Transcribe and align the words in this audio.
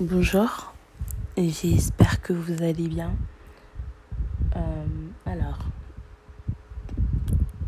Bonjour, 0.00 0.74
j'espère 1.36 2.20
que 2.20 2.32
vous 2.32 2.64
allez 2.64 2.88
bien. 2.88 3.14
Euh, 4.56 4.84
alors, 5.24 5.60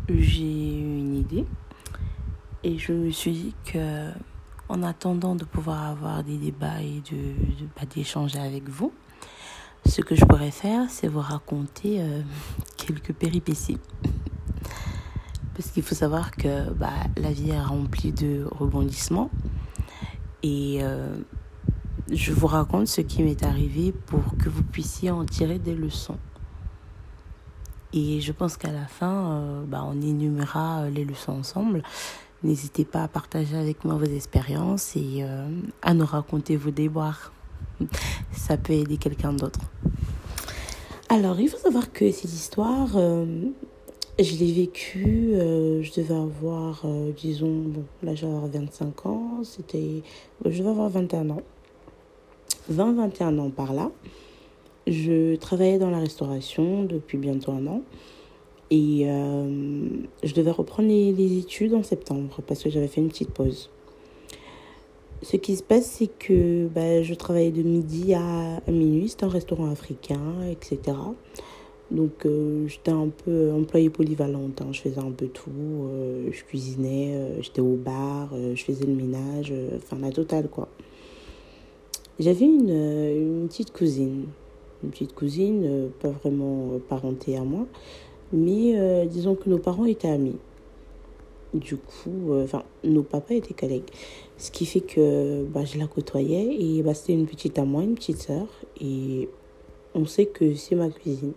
j'ai 0.09 0.77
une 0.77 1.15
idée 1.15 1.45
et 2.65 2.77
je 2.77 2.91
me 2.91 3.11
suis 3.11 3.31
dit 3.31 3.55
que, 3.63 4.11
en 4.67 4.83
attendant 4.83 5.35
de 5.35 5.45
pouvoir 5.45 5.85
avoir 5.85 6.21
des 6.21 6.37
débats 6.37 6.81
et 6.81 7.01
de, 7.09 7.15
de 7.61 7.67
bah, 7.77 7.83
d'échanger 7.95 8.39
avec 8.39 8.67
vous, 8.67 8.91
ce 9.85 10.01
que 10.01 10.13
je 10.13 10.25
pourrais 10.25 10.51
faire, 10.51 10.89
c'est 10.89 11.07
vous 11.07 11.21
raconter 11.21 12.01
euh, 12.01 12.21
quelques 12.75 13.13
péripéties. 13.13 13.79
Parce 15.55 15.71
qu'il 15.71 15.81
faut 15.81 15.95
savoir 15.95 16.31
que 16.31 16.69
bah, 16.73 16.91
la 17.15 17.31
vie 17.31 17.51
est 17.51 17.61
remplie 17.61 18.11
de 18.11 18.45
rebondissements 18.51 19.31
et 20.43 20.79
euh, 20.81 21.15
je 22.11 22.31
vous 22.31 22.47
raconte 22.47 22.87
ce 22.87 23.01
qui 23.01 23.23
m'est 23.23 23.43
arrivé 23.43 23.91
pour 23.91 24.21
que 24.37 24.49
vous 24.49 24.63
puissiez 24.63 25.11
en 25.11 25.25
tirer 25.25 25.59
des 25.59 25.75
leçons. 25.75 26.17
Et 27.93 28.21
je 28.21 28.31
pense 28.31 28.57
qu'à 28.57 28.71
la 28.71 28.85
fin, 28.85 29.31
euh, 29.31 29.63
bah, 29.65 29.83
on 29.85 30.01
énumérera 30.01 30.81
euh, 30.81 30.89
les 30.89 31.05
leçons 31.05 31.33
ensemble. 31.33 31.83
N'hésitez 32.43 32.85
pas 32.85 33.03
à 33.03 33.07
partager 33.07 33.57
avec 33.57 33.83
moi 33.85 33.95
vos 33.95 34.05
expériences 34.05 34.95
et 34.95 35.19
euh, 35.21 35.47
à 35.81 35.93
nous 35.93 36.05
raconter 36.05 36.55
vos 36.55 36.71
déboires. 36.71 37.33
Ça 38.31 38.57
peut 38.57 38.73
aider 38.73 38.97
quelqu'un 38.97 39.33
d'autre. 39.33 39.59
Alors, 41.09 41.39
il 41.39 41.49
faut 41.49 41.57
savoir 41.57 41.91
que 41.91 42.11
cette 42.11 42.33
histoire, 42.33 42.89
je 42.89 44.35
l'ai 44.35 44.51
vécue, 44.51 45.29
je 45.31 46.01
devais 46.01 46.13
avoir, 46.13 46.85
disons, 47.15 47.61
bon, 47.61 47.85
là 48.03 48.13
je 48.13 48.25
vais 48.25 48.31
avoir 48.33 48.47
25 48.47 49.05
ans, 49.05 49.39
c'était, 49.43 50.03
je 50.43 50.57
devais 50.57 50.69
avoir 50.69 50.89
21 50.89 51.29
ans. 51.29 51.41
20-21 52.71 53.39
ans 53.39 53.49
par 53.49 53.73
là. 53.73 53.91
Je 54.87 55.35
travaillais 55.35 55.79
dans 55.79 55.89
la 55.89 55.99
restauration 55.99 56.83
depuis 56.83 57.17
bientôt 57.17 57.51
un 57.51 57.67
an. 57.67 57.81
Et 58.69 59.03
euh, 59.05 59.85
je 60.23 60.33
devais 60.33 60.51
reprendre 60.51 60.89
les, 60.89 61.37
études 61.37 61.73
en 61.73 61.83
septembre 61.83 62.39
parce 62.45 62.63
que 62.63 62.69
j'avais 62.69 62.87
fait 62.87 63.01
une 63.01 63.09
petite 63.09 63.31
pause. 63.31 63.69
Ce 65.23 65.35
qui 65.37 65.55
se 65.55 65.63
passe, 65.63 65.85
c'est 65.85 66.07
que 66.07 66.67
bah, 66.67 67.01
je 67.01 67.13
travaillais 67.13 67.51
de 67.51 67.63
midi 67.63 68.13
à, 68.13 68.61
minuit. 68.67 69.09
C'était 69.09 69.23
un 69.23 69.29
restaurant 69.29 69.69
africain, 69.71 70.21
etc. 70.49 70.97
Donc 71.91 72.25
euh, 72.25 72.67
j'étais 72.67 72.91
un 72.91 73.07
peu 73.07 73.51
employée 73.53 73.89
polyvalente. 73.89 74.61
Hein. 74.61 74.67
Je 74.71 74.81
faisais 74.81 74.99
un 74.99 75.11
peu 75.11 75.27
tout. 75.27 75.49
Euh, 75.49 76.29
je 76.31 76.43
cuisinais, 76.43 77.39
j'étais 77.41 77.61
au 77.61 77.75
bar, 77.75 78.29
je 78.53 78.63
faisais 78.63 78.85
le 78.85 78.93
ménage. 78.93 79.53
Enfin, 79.77 79.97
la 79.99 80.11
totale, 80.11 80.49
quoi. 80.49 80.67
J'avais 82.19 82.45
une, 82.45 82.69
une 82.69 83.47
petite 83.47 83.71
cousine. 83.71 84.25
Une 84.83 84.89
petite 84.89 85.13
cousine, 85.13 85.89
pas 85.99 86.09
vraiment 86.09 86.79
parentée 86.87 87.37
à 87.37 87.43
moi. 87.43 87.65
Mais 88.33 88.73
euh, 88.75 89.05
disons 89.05 89.35
que 89.35 89.49
nos 89.49 89.57
parents 89.57 89.85
étaient 89.85 90.09
amis. 90.09 90.37
Du 91.53 91.77
coup, 91.77 92.33
euh, 92.33 92.43
enfin, 92.43 92.63
nos 92.83 93.03
papas 93.03 93.35
étaient 93.35 93.53
collègues. 93.53 93.89
Ce 94.37 94.51
qui 94.51 94.65
fait 94.65 94.81
que 94.81 95.43
bah, 95.45 95.63
je 95.63 95.79
la 95.79 95.87
côtoyais 95.87 96.55
et 96.59 96.83
bah, 96.83 96.93
c'était 96.93 97.13
une 97.13 97.25
petite 97.25 97.57
à 97.57 97.63
moi, 97.63 97.83
une 97.83 97.95
petite 97.95 98.19
sœur. 98.19 98.47
Et 98.81 99.29
on 99.95 100.05
sait 100.05 100.25
que 100.25 100.55
c'est 100.55 100.75
ma 100.75 100.89
cuisine. 100.89 101.33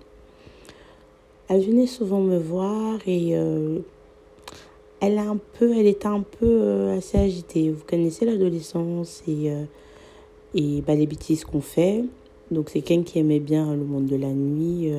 Elle 1.48 1.62
venait 1.62 1.86
souvent 1.86 2.20
me 2.20 2.38
voir 2.38 2.98
et 3.06 3.36
euh, 3.36 3.78
elle, 5.00 5.18
a 5.18 5.22
un 5.22 5.38
peu, 5.58 5.76
elle 5.76 5.86
était 5.86 6.06
un 6.06 6.20
peu 6.20 6.46
euh, 6.46 6.98
assez 6.98 7.18
agitée. 7.18 7.70
Vous 7.70 7.84
connaissez 7.84 8.24
l'adolescence 8.24 9.22
et, 9.26 9.50
euh, 9.50 9.64
et 10.54 10.82
bah, 10.82 10.94
les 10.94 11.06
bêtises 11.06 11.44
qu'on 11.44 11.60
fait. 11.60 12.04
Donc 12.50 12.70
c'est 12.70 12.80
quelqu'un 12.80 13.04
qui 13.04 13.18
aimait 13.18 13.40
bien 13.40 13.74
le 13.74 13.84
monde 13.84 14.06
de 14.06 14.16
la 14.16 14.32
nuit 14.32 14.92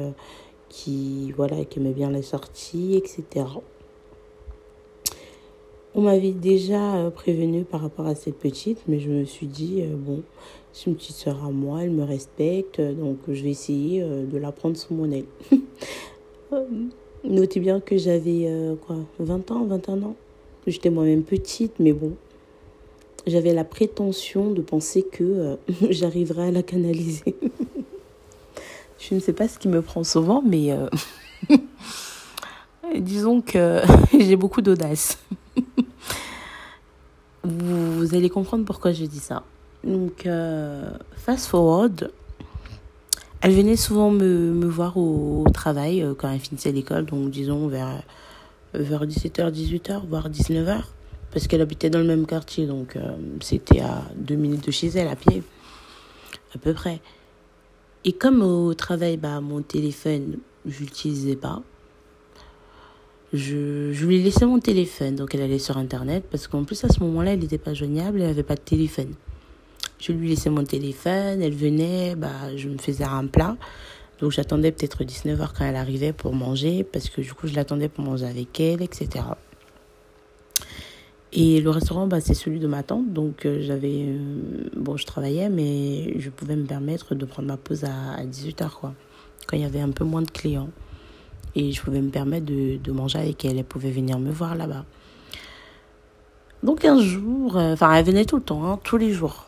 qui 0.70 1.34
voilà 1.34 1.66
qui 1.66 1.80
aimait 1.80 1.92
bien 1.92 2.10
les 2.10 2.22
sorties, 2.22 2.96
etc. 2.96 3.46
On 5.94 6.02
m'avait 6.02 6.32
déjà 6.32 7.12
prévenu 7.14 7.66
par 7.66 7.82
rapport 7.82 8.08
à 8.08 8.16
cette 8.16 8.38
petite, 8.38 8.82
mais 8.88 9.02
je 9.02 9.10
me 9.10 9.26
suis 9.26 9.48
dit 9.48 9.82
euh, 9.82 9.94
bon, 9.94 10.22
c'est 10.72 10.90
une 10.90 10.96
petite 10.96 11.18
sœur 11.18 11.44
à 11.44 11.52
moi, 11.52 11.84
elle 11.84 11.92
me 11.92 12.04
respecte, 12.06 12.80
donc 12.80 13.18
je 13.28 13.44
vais 13.44 13.50
essayer 13.50 14.02
euh, 14.02 14.26
de 14.26 14.38
la 14.38 14.54
prendre 14.54 14.78
sous 14.78 14.94
mon 14.94 15.12
aile. 15.12 15.26
Notez 17.26 17.60
bien 17.60 17.82
que 17.82 17.98
j'avais 17.98 18.46
euh, 18.46 18.76
quoi, 18.76 18.96
20 19.20 19.52
ans, 19.52 19.66
21 19.66 20.04
ans. 20.04 20.16
J'étais 20.66 20.90
moi-même 20.90 21.24
petite, 21.24 21.74
mais 21.80 21.92
bon, 21.92 22.14
j'avais 23.28 23.54
la 23.54 23.64
prétention 23.64 24.52
de 24.52 24.62
penser 24.62 25.04
que 25.04 25.58
j'arriverais 25.90 26.48
à 26.48 26.52
la 26.52 26.64
canaliser. 26.64 27.36
Je 29.02 29.16
ne 29.16 29.20
sais 29.20 29.34
pas 29.34 29.48
ce 29.48 29.58
qui 29.58 29.68
me 29.68 29.82
prend 29.82 30.04
souvent, 30.04 30.44
mais 30.46 30.72
euh, 30.72 30.88
disons 33.00 33.42
que 33.42 33.82
j'ai 34.18 34.36
beaucoup 34.36 34.62
d'audace. 34.62 35.18
vous, 37.44 38.14
allez 38.14 38.30
comprendre 38.30 38.64
pourquoi 38.64 38.92
je 38.92 39.06
dis 39.06 39.20
ça. 39.20 39.44
Donc, 39.84 40.28
euh, 40.28 40.92
fast 41.16 41.48
forward, 41.48 42.12
elle 43.42 43.54
venait 43.54 43.76
souvent 43.76 44.12
me, 44.12 44.68
voir 44.68 44.98
au, 44.98 45.46
au 45.48 45.50
travail 45.50 46.04
euh, 46.04 46.14
quand 46.16 46.30
elle 46.30 46.40
finissait 46.40 46.72
l'école, 46.72 47.06
donc 47.06 47.32
disons 47.32 47.68
vers, 47.68 48.04
vers 48.76 49.08
17h, 49.08 49.52
18h, 49.52 50.08
voire 50.08 50.30
19h, 50.30 50.84
parce 51.32 51.48
qu'elle 51.48 51.62
habitait 51.62 51.90
dans 51.90 52.00
le 52.00 52.06
même 52.06 52.26
quartier, 52.26 52.66
donc 52.66 52.96
euh, 52.96 53.16
c'était 53.42 53.80
à 53.80 54.04
deux 54.16 54.36
minutes 54.36 54.66
de 54.66 54.72
chez 54.72 54.88
elle 54.88 55.08
à 55.08 55.16
pied, 55.16 55.44
à 56.54 56.58
peu 56.58 56.74
près. 56.74 57.00
Et 58.04 58.14
comme 58.14 58.42
au 58.42 58.74
travail, 58.74 59.18
bah, 59.18 59.40
mon 59.42 59.62
téléphone, 59.62 60.38
je 60.66 60.80
l'utilisais 60.80 61.36
pas. 61.36 61.62
Je, 63.34 63.94
lui 64.06 64.22
laissais 64.22 64.46
mon 64.46 64.60
téléphone, 64.60 65.16
donc 65.16 65.34
elle 65.34 65.42
allait 65.42 65.60
sur 65.60 65.78
Internet, 65.78 66.26
parce 66.30 66.48
qu'en 66.48 66.66
plus 66.66 66.84
à 66.84 66.90
ce 66.90 67.00
moment-là, 67.00 67.34
elle 67.34 67.40
n'était 67.40 67.58
pas 67.58 67.74
joignable, 67.74 68.22
elle 68.22 68.28
n'avait 68.28 68.44
pas 68.44 68.56
de 68.56 68.62
téléphone. 68.62 69.14
Je 70.00 70.12
lui 70.12 70.30
laissais 70.30 70.50
mon 70.50 70.66
téléphone, 70.66 71.42
elle 71.42 71.54
venait, 71.54 72.16
bah, 72.16 72.56
je 72.58 72.68
me 72.68 72.78
faisais 72.78 73.06
un 73.06 73.28
plat. 73.28 73.56
Donc 74.20 74.32
j'attendais 74.32 74.72
peut-être 74.72 75.04
19h 75.04 75.50
quand 75.58 75.64
elle 75.64 75.78
arrivait 75.78 76.12
pour 76.12 76.34
manger, 76.34 76.84
parce 76.84 77.10
que 77.10 77.22
du 77.22 77.34
coup 77.34 77.48
je 77.48 77.56
l'attendais 77.56 77.88
pour 77.88 78.04
manger 78.04 78.26
avec 78.26 78.60
elle, 78.60 78.82
etc. 78.82 79.24
Et 81.34 81.62
le 81.62 81.70
restaurant, 81.70 82.08
bah, 82.08 82.20
c'est 82.20 82.34
celui 82.34 82.60
de 82.60 82.68
ma 82.68 82.84
tante. 82.84 83.14
Donc, 83.14 83.46
euh, 83.46 83.60
j'avais. 83.62 84.06
Euh, 84.08 84.70
bon, 84.76 84.98
je 84.98 85.06
travaillais, 85.06 85.50
mais 85.50 86.20
je 86.20 86.30
pouvais 86.30 86.56
me 86.56 86.66
permettre 86.66 87.16
de 87.16 87.26
prendre 87.26 87.48
ma 87.48 87.58
pause 87.58 87.86
à, 87.86 88.14
à 88.18 88.26
18h, 88.26 88.72
quoi. 88.72 88.94
Quand 89.48 89.56
il 89.56 89.64
y 89.64 89.66
avait 89.66 89.80
un 89.80 89.92
peu 89.92 90.04
moins 90.04 90.22
de 90.22 90.30
clients. 90.30 90.70
Et 91.56 91.72
je 91.72 91.82
pouvais 91.82 92.02
me 92.02 92.10
permettre 92.10 92.46
de, 92.46 92.78
de 92.78 92.92
manger 92.92 93.20
avec 93.20 93.46
elle. 93.46 93.58
Elle 93.58 93.64
pouvait 93.64 93.92
venir 93.92 94.20
me 94.20 94.32
voir 94.32 94.56
là-bas. 94.56 94.86
Donc, 96.64 96.84
un 96.84 97.00
jour. 97.00 97.56
Enfin, 97.56 97.94
euh, 97.94 98.00
elle 98.00 98.06
venait 98.06 98.26
tout 98.26 98.36
le 98.36 98.44
temps, 98.44 98.66
hein, 98.66 98.80
tous 98.84 98.98
les 98.98 99.12
jours. 99.12 99.48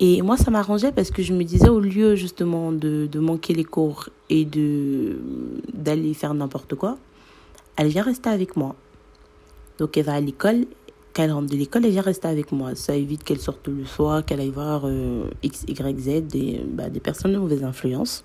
Et 0.00 0.22
moi, 0.22 0.36
ça 0.36 0.50
m'arrangeait 0.50 0.90
parce 0.90 1.10
que 1.10 1.22
je 1.22 1.34
me 1.34 1.44
disais, 1.44 1.68
au 1.68 1.80
lieu 1.80 2.16
justement 2.16 2.72
de, 2.72 3.06
de 3.10 3.20
manquer 3.20 3.54
les 3.54 3.64
cours 3.64 4.08
et 4.28 4.44
de 4.44 5.18
d'aller 5.72 6.14
faire 6.14 6.34
n'importe 6.34 6.74
quoi, 6.74 6.98
elle 7.76 7.88
vient 7.88 8.02
rester 8.02 8.30
avec 8.30 8.56
moi. 8.56 8.74
Donc, 9.78 9.96
elle 9.96 10.04
va 10.04 10.14
à 10.14 10.20
l'école 10.20 10.66
qu'elle 11.14 11.32
rentre 11.32 11.50
de 11.50 11.56
l'école, 11.56 11.86
elle 11.86 11.92
vient 11.92 12.02
rester 12.02 12.28
avec 12.28 12.52
moi. 12.52 12.74
Ça 12.74 12.94
évite 12.94 13.22
qu'elle 13.24 13.38
sorte 13.38 13.68
le 13.68 13.86
soir, 13.86 14.24
qu'elle 14.24 14.40
aille 14.40 14.50
voir 14.50 14.82
euh, 14.84 15.30
X, 15.42 15.64
Y, 15.68 15.98
Z, 15.98 16.26
des, 16.26 16.60
bah, 16.66 16.84
personnes 17.02 17.32
de 17.32 17.38
mauvaise 17.38 17.62
influence. 17.62 18.24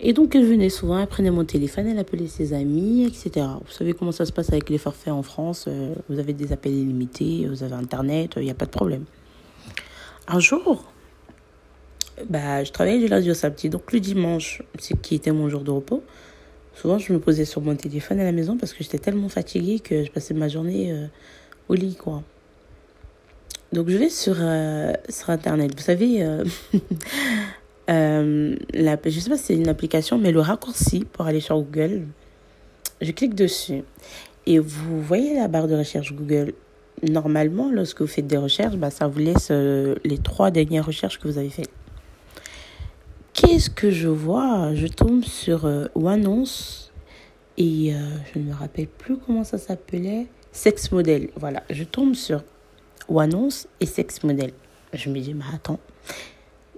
Et 0.00 0.12
donc, 0.12 0.34
elle 0.34 0.44
venait 0.44 0.68
souvent, 0.68 0.98
elle 0.98 1.06
prenait 1.06 1.30
mon 1.30 1.44
téléphone, 1.44 1.86
elle 1.86 1.98
appelait 1.98 2.26
ses 2.26 2.52
amis, 2.52 3.04
etc. 3.04 3.46
Vous 3.64 3.72
savez 3.72 3.94
comment 3.94 4.12
ça 4.12 4.26
se 4.26 4.32
passe 4.32 4.50
avec 4.50 4.68
les 4.68 4.76
forfaits 4.76 5.12
en 5.12 5.22
France. 5.22 5.66
Euh, 5.68 5.94
vous 6.08 6.18
avez 6.18 6.32
des 6.32 6.52
appels 6.52 6.74
illimités, 6.74 7.46
vous 7.48 7.62
avez 7.62 7.74
Internet, 7.74 8.32
il 8.36 8.42
n'y 8.42 8.50
a 8.50 8.54
pas 8.54 8.66
de 8.66 8.72
problème. 8.72 9.04
Un 10.26 10.40
jour, 10.40 10.84
bah, 12.28 12.64
je 12.64 12.72
travaillais 12.72 12.98
du 12.98 13.06
lundi 13.06 13.30
au 13.30 13.34
samedi. 13.34 13.68
Donc, 13.68 13.92
le 13.92 14.00
dimanche, 14.00 14.62
qui 15.02 15.14
était 15.14 15.32
mon 15.32 15.48
jour 15.48 15.60
de 15.60 15.70
repos, 15.70 16.02
Souvent, 16.74 16.98
je 16.98 17.12
me 17.12 17.20
posais 17.20 17.44
sur 17.44 17.60
mon 17.60 17.76
téléphone 17.76 18.20
à 18.20 18.24
la 18.24 18.32
maison 18.32 18.56
parce 18.56 18.72
que 18.72 18.82
j'étais 18.82 18.98
tellement 18.98 19.28
fatiguée 19.28 19.80
que 19.80 20.04
je 20.04 20.10
passais 20.10 20.34
ma 20.34 20.48
journée 20.48 20.92
euh, 20.92 21.06
au 21.68 21.74
lit, 21.74 21.94
quoi. 21.94 22.22
Donc, 23.74 23.88
je 23.88 23.96
vais 23.96 24.08
sur, 24.08 24.36
euh, 24.38 24.92
sur 25.08 25.30
Internet. 25.30 25.72
Vous 25.76 25.82
savez, 25.82 26.22
euh, 26.22 26.44
euh, 27.90 28.54
la, 28.72 28.96
je 29.04 29.18
sais 29.18 29.30
pas 29.30 29.36
si 29.36 29.44
c'est 29.44 29.56
une 29.56 29.68
application, 29.68 30.16
mais 30.16 30.30
le 30.30 30.38
raccourci 30.38 31.04
pour 31.12 31.26
aller 31.26 31.40
sur 31.40 31.60
Google, 31.60 32.02
je 33.00 33.10
clique 33.10 33.34
dessus. 33.34 33.82
Et 34.46 34.60
vous 34.60 35.02
voyez 35.02 35.34
la 35.34 35.48
barre 35.48 35.66
de 35.66 35.74
recherche 35.74 36.14
Google. 36.14 36.52
Normalement, 37.02 37.68
lorsque 37.72 38.00
vous 38.00 38.06
faites 38.06 38.28
des 38.28 38.36
recherches, 38.36 38.76
bah, 38.76 38.90
ça 38.90 39.08
vous 39.08 39.18
laisse 39.18 39.50
les 39.50 40.18
trois 40.22 40.52
dernières 40.52 40.86
recherches 40.86 41.18
que 41.18 41.26
vous 41.26 41.38
avez 41.38 41.50
faites. 41.50 41.70
Qu'est-ce 43.34 43.68
que 43.68 43.90
je 43.90 44.06
vois? 44.06 44.74
Je 44.74 44.86
tombe 44.86 45.24
sur 45.24 45.66
euh, 45.66 45.86
Annonce 46.06 46.92
et 47.58 47.92
euh, 47.92 47.98
je 48.32 48.38
ne 48.38 48.44
me 48.44 48.54
rappelle 48.54 48.86
plus 48.86 49.16
comment 49.18 49.42
ça 49.42 49.58
s'appelait. 49.58 50.28
Sex 50.52 50.92
Model. 50.92 51.30
Voilà, 51.34 51.64
je 51.68 51.82
tombe 51.82 52.14
sur 52.14 52.44
Annonce 53.14 53.66
et 53.80 53.86
Sex 53.86 54.22
Model. 54.22 54.52
Je 54.92 55.10
me 55.10 55.18
dis, 55.18 55.34
mais 55.34 55.44
attends. 55.52 55.80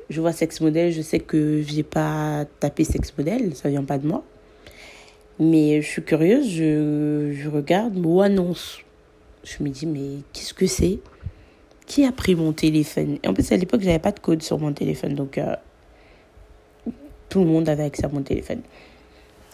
Je 0.08 0.20
vois 0.20 0.32
sex 0.32 0.60
modèle, 0.60 0.92
je 0.92 1.02
sais 1.02 1.18
que 1.18 1.62
j'ai 1.62 1.82
pas 1.82 2.46
tapé 2.60 2.84
sex 2.84 3.12
modèle, 3.18 3.54
ça 3.54 3.68
vient 3.68 3.84
pas 3.84 3.98
de 3.98 4.06
moi. 4.06 4.24
Mais 5.38 5.82
je 5.82 5.86
suis 5.86 6.02
curieuse, 6.02 6.48
je, 6.48 7.32
je 7.34 7.48
regarde 7.50 7.98
ou 8.02 8.22
annonce. 8.22 8.78
Je 9.44 9.62
me 9.62 9.68
dis, 9.68 9.84
mais 9.84 10.22
qu'est-ce 10.32 10.54
que 10.54 10.66
c'est? 10.66 11.00
Qui 11.86 12.04
a 12.04 12.12
pris 12.12 12.34
mon 12.34 12.52
téléphone? 12.52 13.18
Et 13.22 13.28
en 13.28 13.34
plus, 13.34 13.50
à 13.52 13.56
l'époque, 13.56 13.82
j'avais 13.82 13.98
pas 13.98 14.12
de 14.12 14.20
code 14.20 14.42
sur 14.42 14.58
mon 14.58 14.72
téléphone, 14.72 15.14
donc 15.14 15.38
euh, 15.38 15.54
tout 17.28 17.40
le 17.40 17.46
monde 17.46 17.68
avait 17.68 17.84
accès 17.84 18.04
à 18.04 18.08
mon 18.08 18.22
téléphone. 18.22 18.60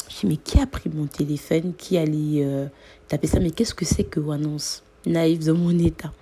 Je 0.08 0.20
dis, 0.20 0.26
mais 0.26 0.36
qui 0.36 0.60
a 0.60 0.66
pris 0.66 0.90
mon 0.92 1.06
téléphone? 1.06 1.72
Qui 1.76 1.96
allait 1.96 2.44
euh, 2.44 2.66
taper 3.08 3.26
ça? 3.26 3.40
Mais 3.40 3.50
qu'est-ce 3.50 3.74
que 3.74 3.84
c'est 3.84 4.04
que 4.04 4.20
annonce 4.30 4.82
Naïve 5.06 5.44
dans 5.46 5.56
mon 5.56 5.76
état. 5.78 6.12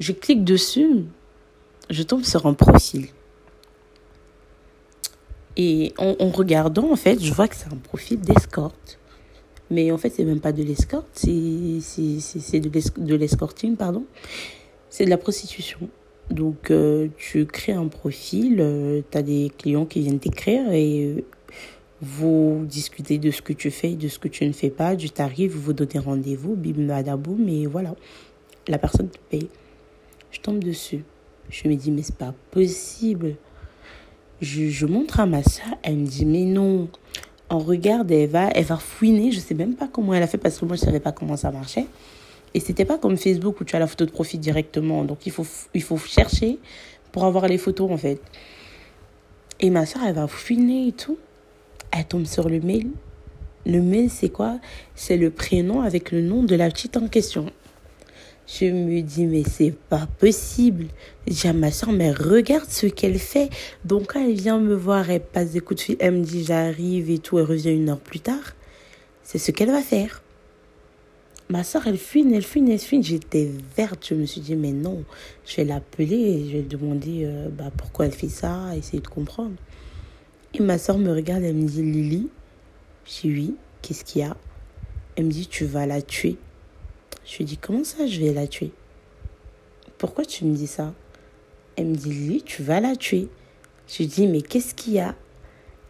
Je 0.00 0.12
clique 0.12 0.44
dessus, 0.44 1.04
je 1.88 2.02
tombe 2.02 2.24
sur 2.24 2.46
un 2.46 2.54
profil. 2.54 3.06
Et 5.56 5.94
en, 5.98 6.16
en, 6.18 6.30
regardant, 6.30 6.90
en 6.90 6.96
fait, 6.96 7.22
je 7.22 7.32
vois 7.32 7.46
que 7.48 7.54
c'est 7.54 7.72
un 7.72 7.76
profil 7.76 8.20
d'escorte. 8.20 8.98
Mais 9.70 9.90
en 9.92 9.98
fait, 9.98 10.10
c'est 10.10 10.24
même 10.24 10.40
pas 10.40 10.52
de 10.52 10.62
l'escorte, 10.62 11.08
c'est 11.12 11.30
de 11.30 13.14
l'escorting, 13.14 13.76
pardon. 13.76 14.04
C'est 14.90 15.04
de 15.04 15.10
la 15.10 15.16
prostitution. 15.16 15.88
Donc, 16.30 16.70
euh, 16.70 17.08
tu 17.16 17.44
crées 17.46 17.72
un 17.72 17.88
profil, 17.88 18.56
euh, 18.60 19.02
tu 19.10 19.18
as 19.18 19.22
des 19.22 19.52
clients 19.56 19.84
qui 19.84 20.00
viennent 20.00 20.18
t'écrire 20.18 20.72
et 20.72 21.04
euh, 21.04 21.24
vous 22.00 22.64
discutez 22.66 23.18
de 23.18 23.30
ce 23.30 23.42
que 23.42 23.52
tu 23.52 23.70
fais, 23.70 23.90
de 23.94 24.08
ce 24.08 24.18
que 24.18 24.28
tu 24.28 24.46
ne 24.46 24.52
fais 24.52 24.70
pas, 24.70 24.96
du 24.96 25.10
tarif, 25.10 25.52
vous 25.52 25.60
vous 25.60 25.72
donnez 25.72 25.98
rendez-vous, 25.98 26.56
bim, 26.56 26.86
badaboum, 26.86 27.48
et 27.48 27.66
voilà. 27.66 27.94
La 28.68 28.78
personne 28.78 29.10
te 29.10 29.18
paye. 29.30 29.48
Je 30.30 30.40
tombe 30.40 30.64
dessus. 30.64 31.04
Je 31.50 31.68
me 31.68 31.74
dis, 31.74 31.90
mais 31.90 32.02
c'est 32.02 32.16
pas 32.16 32.34
possible. 32.50 33.36
Je, 34.40 34.86
montre 34.86 35.20
à 35.20 35.26
ma 35.26 35.42
soeur, 35.42 35.76
elle 35.82 35.98
me 35.98 36.06
dit, 36.06 36.24
mais 36.24 36.44
non, 36.44 36.88
on 37.50 37.58
regarde, 37.58 38.10
elle 38.10 38.28
va, 38.28 38.48
elle 38.50 38.64
va 38.64 38.76
fouiner. 38.76 39.30
Je 39.30 39.40
sais 39.40 39.54
même 39.54 39.74
pas 39.74 39.88
comment 39.88 40.14
elle 40.14 40.22
a 40.22 40.26
fait 40.26 40.38
parce 40.38 40.58
que 40.58 40.64
moi, 40.64 40.76
je 40.76 40.80
savais 40.80 41.00
pas 41.00 41.12
comment 41.12 41.36
ça 41.36 41.50
marchait. 41.50 41.86
Et 42.54 42.60
c'était 42.60 42.84
pas 42.84 42.98
comme 42.98 43.16
Facebook 43.16 43.60
où 43.60 43.64
tu 43.64 43.74
as 43.74 43.80
la 43.80 43.86
photo 43.88 44.06
de 44.06 44.12
profil 44.12 44.38
directement. 44.40 45.04
Donc, 45.04 45.26
il 45.26 45.32
faut, 45.32 45.46
il 45.74 45.82
faut 45.82 45.98
chercher 45.98 46.58
pour 47.12 47.24
avoir 47.24 47.48
les 47.48 47.58
photos, 47.58 47.90
en 47.90 47.96
fait. 47.96 48.20
Et 49.60 49.70
ma 49.70 49.86
soeur, 49.86 50.02
elle 50.06 50.14
va 50.14 50.28
fouiner 50.28 50.88
et 50.88 50.92
tout. 50.92 51.18
Elle 51.90 52.04
tombe 52.04 52.26
sur 52.26 52.48
le 52.48 52.60
mail. 52.60 52.90
Le 53.66 53.80
mail, 53.80 54.10
c'est 54.10 54.28
quoi? 54.28 54.58
C'est 54.94 55.16
le 55.16 55.30
prénom 55.30 55.80
avec 55.80 56.12
le 56.12 56.20
nom 56.20 56.42
de 56.42 56.54
la 56.54 56.70
petite 56.70 56.96
en 56.96 57.08
question. 57.08 57.46
Je 58.46 58.66
me 58.66 59.00
dis, 59.00 59.26
mais 59.26 59.42
c'est 59.42 59.74
pas 59.88 60.06
possible. 60.18 60.86
J'ai 61.26 61.52
ma 61.52 61.70
soeur, 61.70 61.92
mais 61.92 62.12
regarde 62.12 62.68
ce 62.68 62.86
qu'elle 62.86 63.18
fait. 63.18 63.48
Donc, 63.84 64.12
quand 64.12 64.20
elle 64.20 64.34
vient 64.34 64.58
me 64.58 64.74
voir, 64.74 65.08
elle 65.10 65.22
passe 65.22 65.52
des 65.52 65.60
coups 65.60 65.80
de 65.80 65.84
fil, 65.84 65.96
elle 65.98 66.14
me 66.14 66.24
dit, 66.24 66.44
j'arrive 66.44 67.10
et 67.10 67.18
tout, 67.18 67.38
elle 67.38 67.46
revient 67.46 67.72
une 67.72 67.88
heure 67.88 68.00
plus 68.00 68.20
tard. 68.20 68.54
C'est 69.22 69.38
ce 69.38 69.50
qu'elle 69.50 69.70
va 69.70 69.80
faire. 69.80 70.23
Ma 71.54 71.62
soeur, 71.62 71.86
elle 71.86 71.98
fuit, 71.98 72.26
elle 72.34 72.42
fuit, 72.42 72.68
elle 72.68 72.80
fuit. 72.80 73.00
J'étais 73.00 73.48
verte. 73.76 74.08
Je 74.08 74.14
me 74.14 74.26
suis 74.26 74.40
dit, 74.40 74.56
mais 74.56 74.72
non, 74.72 75.04
je 75.46 75.54
vais 75.54 75.64
l'appeler 75.64 76.48
je 76.48 76.56
vais 76.56 76.62
demander 76.62 77.22
euh, 77.26 77.48
bah, 77.48 77.70
pourquoi 77.76 78.06
elle 78.06 78.12
fait 78.12 78.28
ça, 78.28 78.76
essayer 78.76 78.98
de 78.98 79.06
comprendre. 79.06 79.54
Et 80.52 80.58
ma 80.58 80.78
soeur 80.78 80.98
me 80.98 81.12
regarde, 81.12 81.44
elle 81.44 81.54
me 81.54 81.68
dit, 81.68 81.80
Lily, 81.80 82.28
je 83.06 83.20
dis 83.20 83.32
oui, 83.32 83.54
qu'est-ce 83.82 84.04
qu'il 84.04 84.22
y 84.22 84.24
a? 84.24 84.36
Elle 85.14 85.26
me 85.26 85.30
dit, 85.30 85.46
tu 85.46 85.64
vas 85.64 85.86
la 85.86 86.02
tuer. 86.02 86.38
Je 87.24 87.36
lui 87.36 87.44
dis, 87.44 87.56
comment 87.56 87.84
ça, 87.84 88.04
je 88.08 88.18
vais 88.18 88.32
la 88.32 88.48
tuer? 88.48 88.72
Pourquoi 89.96 90.24
tu 90.24 90.46
me 90.46 90.56
dis 90.56 90.66
ça? 90.66 90.92
Elle 91.76 91.86
me 91.86 91.94
dit, 91.94 92.10
Lily, 92.10 92.42
tu 92.42 92.64
vas 92.64 92.80
la 92.80 92.96
tuer. 92.96 93.28
Je 93.86 93.98
lui 93.98 94.06
dis, 94.08 94.26
mais 94.26 94.42
qu'est-ce 94.42 94.74
qu'il 94.74 94.94
y 94.94 94.98
a? 94.98 95.14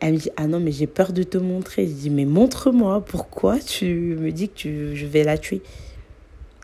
Elle 0.06 0.12
me 0.12 0.18
dit, 0.18 0.30
ah 0.36 0.46
non, 0.46 0.60
mais 0.60 0.70
j'ai 0.70 0.86
peur 0.86 1.14
de 1.14 1.22
te 1.22 1.38
montrer. 1.38 1.86
Je 1.86 1.92
dis, 1.92 2.10
mais 2.10 2.26
montre-moi, 2.26 3.02
pourquoi 3.02 3.58
tu 3.58 3.86
me 4.20 4.32
dis 4.32 4.50
que 4.50 4.54
tu, 4.54 4.94
je 4.96 5.06
vais 5.06 5.24
la 5.24 5.38
tuer? 5.38 5.62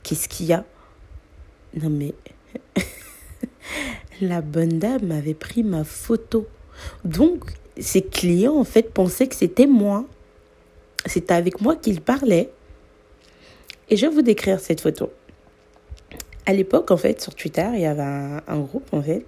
Qu'est-ce 0.03 0.29
qu'il 0.29 0.45
y 0.45 0.53
a? 0.53 0.67
Non, 1.73 1.89
mais 1.89 2.13
la 4.21 4.43
bonne 4.43 4.79
dame 4.79 5.11
avait 5.11 5.33
pris 5.33 5.63
ma 5.63 5.85
photo. 5.85 6.47
Donc, 7.07 7.45
ses 7.79 8.03
clients, 8.03 8.57
en 8.57 8.65
fait, 8.65 8.93
pensaient 8.93 9.27
que 9.27 9.37
c'était 9.37 9.67
moi. 9.67 10.05
C'était 11.07 11.33
avec 11.33 11.63
moi 11.63 11.77
qu'il 11.77 12.03
parlait. 12.03 12.51
Et 13.89 13.97
je 13.97 14.05
vais 14.05 14.15
vous 14.15 14.21
décrire 14.21 14.61
cette 14.61 14.83
photo. 14.83 15.11
À 16.45 16.53
l'époque, 16.53 16.91
en 16.91 16.99
fait, 16.99 17.23
sur 17.23 17.35
Twitter, 17.35 17.71
il 17.73 17.81
y 17.81 17.87
avait 17.87 18.03
un, 18.03 18.59
groupe, 18.59 18.93
en 18.93 19.01
fait. 19.01 19.25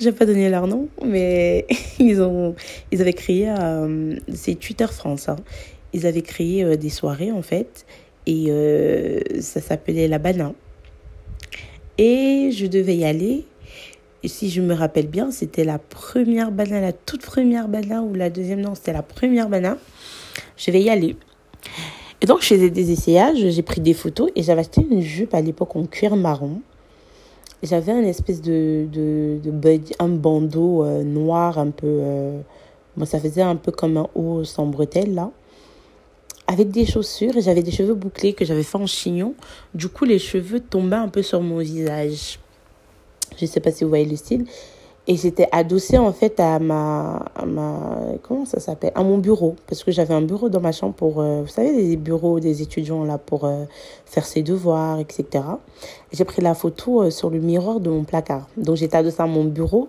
Je 0.00 0.06
vais 0.06 0.12
pas 0.12 0.24
donner 0.24 0.48
leur 0.48 0.66
nom, 0.66 0.88
mais 1.04 1.66
ils, 1.98 2.22
ont, 2.22 2.54
ils 2.90 3.00
avaient 3.00 3.12
créé, 3.12 3.50
euh, 3.50 4.16
c'est 4.32 4.54
Twitter 4.54 4.86
France, 4.86 5.28
hein. 5.28 5.36
ils 5.92 6.06
avaient 6.06 6.22
créé 6.22 6.64
euh, 6.64 6.76
des 6.76 6.88
soirées, 6.88 7.30
en 7.30 7.42
fait, 7.42 7.84
et 8.26 8.46
euh, 8.48 9.20
ça 9.40 9.60
s'appelait 9.60 10.08
La 10.08 10.18
Banane. 10.18 10.54
Et 11.98 12.50
je 12.52 12.66
devais 12.66 12.96
y 12.96 13.04
aller. 13.04 13.44
Et 14.22 14.28
si 14.28 14.50
je 14.50 14.62
me 14.62 14.74
rappelle 14.74 15.06
bien, 15.06 15.30
c'était 15.30 15.64
la 15.64 15.78
première 15.78 16.50
banane, 16.50 16.82
la 16.82 16.92
toute 16.92 17.22
première 17.22 17.68
banane, 17.68 18.04
ou 18.04 18.14
la 18.14 18.30
deuxième, 18.30 18.60
non, 18.60 18.74
c'était 18.74 18.92
la 18.92 19.02
première 19.02 19.48
banane. 19.48 19.78
Je 20.56 20.70
vais 20.70 20.80
y 20.80 20.90
aller. 20.90 21.16
Et 22.22 22.26
donc, 22.26 22.42
je 22.42 22.48
faisais 22.48 22.70
des 22.70 22.90
essayages, 22.90 23.38
j'ai 23.38 23.62
pris 23.62 23.80
des 23.80 23.94
photos 23.94 24.30
et 24.36 24.42
j'avais 24.42 24.60
acheté 24.60 24.86
une 24.90 25.00
jupe 25.00 25.34
à 25.34 25.40
l'époque 25.40 25.74
en 25.76 25.86
cuir 25.86 26.16
marron. 26.16 26.60
J'avais 27.62 27.92
un 27.92 28.02
espèce 28.02 28.40
de, 28.40 28.86
de, 28.90 29.50
bandeau 30.16 30.82
euh, 30.82 31.02
noir 31.02 31.58
un 31.58 31.70
peu. 31.70 31.86
Euh, 31.86 32.40
bon, 32.96 33.04
ça 33.04 33.20
faisait 33.20 33.42
un 33.42 33.56
peu 33.56 33.70
comme 33.70 33.98
un 33.98 34.08
haut 34.14 34.44
sans 34.44 34.66
bretelles 34.66 35.14
là. 35.14 35.30
Avec 36.46 36.70
des 36.70 36.86
chaussures 36.86 37.34
j'avais 37.38 37.62
des 37.62 37.70
cheveux 37.70 37.94
bouclés 37.94 38.32
que 38.32 38.44
j'avais 38.44 38.62
fait 38.62 38.78
en 38.78 38.86
chignon. 38.86 39.34
Du 39.74 39.88
coup, 39.88 40.04
les 40.04 40.18
cheveux 40.18 40.60
tombaient 40.60 40.96
un 40.96 41.08
peu 41.08 41.22
sur 41.22 41.42
mon 41.42 41.58
visage. 41.58 42.38
Je 43.36 43.44
ne 43.44 43.50
sais 43.50 43.60
pas 43.60 43.70
si 43.70 43.84
vous 43.84 43.90
voyez 43.90 44.06
le 44.06 44.16
style. 44.16 44.46
Et 45.10 45.16
j'étais 45.16 45.48
adossée 45.50 45.98
en 45.98 46.12
fait 46.12 46.38
à 46.38 46.60
ma, 46.60 47.24
à 47.34 47.44
ma 47.44 47.98
comment 48.22 48.44
ça 48.44 48.60
s'appelle? 48.60 48.92
À 48.94 49.02
mon 49.02 49.18
bureau. 49.18 49.56
Parce 49.66 49.82
que 49.82 49.90
j'avais 49.90 50.14
un 50.14 50.22
bureau 50.22 50.48
dans 50.48 50.60
ma 50.60 50.70
chambre 50.70 50.94
pour 50.94 51.20
euh, 51.20 51.42
vous 51.42 51.48
savez 51.48 51.72
les 51.72 51.96
bureaux 51.96 52.38
des 52.38 52.62
étudiants 52.62 53.02
là 53.02 53.18
pour 53.18 53.44
euh, 53.44 53.64
faire 54.06 54.24
ses 54.24 54.44
devoirs 54.44 55.00
etc. 55.00 55.42
J'ai 56.12 56.24
pris 56.24 56.42
la 56.42 56.54
photo 56.54 57.02
euh, 57.02 57.10
sur 57.10 57.28
le 57.28 57.40
miroir 57.40 57.80
de 57.80 57.90
mon 57.90 58.04
placard. 58.04 58.46
Donc 58.56 58.76
j'étais 58.76 58.98
adossée 58.98 59.20
à 59.20 59.26
mon 59.26 59.42
bureau 59.42 59.88